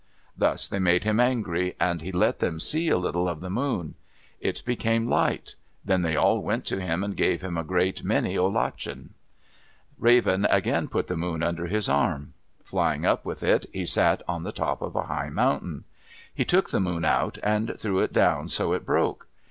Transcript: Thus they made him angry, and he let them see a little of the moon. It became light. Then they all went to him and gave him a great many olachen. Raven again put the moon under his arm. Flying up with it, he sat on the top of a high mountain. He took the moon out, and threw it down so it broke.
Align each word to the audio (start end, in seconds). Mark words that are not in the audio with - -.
Thus 0.35 0.67
they 0.67 0.79
made 0.79 1.03
him 1.03 1.19
angry, 1.19 1.75
and 1.79 2.01
he 2.01 2.11
let 2.11 2.39
them 2.39 2.59
see 2.59 2.89
a 2.89 2.97
little 2.97 3.29
of 3.29 3.39
the 3.39 3.51
moon. 3.51 3.93
It 4.39 4.63
became 4.65 5.05
light. 5.05 5.53
Then 5.85 6.01
they 6.01 6.15
all 6.15 6.41
went 6.41 6.65
to 6.69 6.81
him 6.81 7.03
and 7.03 7.15
gave 7.15 7.43
him 7.43 7.55
a 7.55 7.63
great 7.63 8.03
many 8.03 8.33
olachen. 8.35 9.11
Raven 9.99 10.45
again 10.49 10.87
put 10.87 11.05
the 11.05 11.15
moon 11.17 11.43
under 11.43 11.67
his 11.67 11.87
arm. 11.87 12.33
Flying 12.63 13.05
up 13.05 13.25
with 13.25 13.43
it, 13.43 13.67
he 13.73 13.85
sat 13.85 14.23
on 14.27 14.41
the 14.41 14.51
top 14.51 14.81
of 14.81 14.95
a 14.95 15.03
high 15.03 15.29
mountain. 15.29 15.83
He 16.33 16.45
took 16.45 16.71
the 16.71 16.79
moon 16.79 17.05
out, 17.05 17.37
and 17.43 17.77
threw 17.77 17.99
it 17.99 18.11
down 18.11 18.47
so 18.49 18.73
it 18.73 18.83
broke. 18.87 19.27